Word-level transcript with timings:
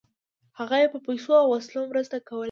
هغه 0.59 0.75
یې 0.81 0.87
په 0.93 0.99
پیسو 1.05 1.31
او 1.41 1.47
وسلو 1.53 1.89
مرسته 1.91 2.17
کوله. 2.27 2.39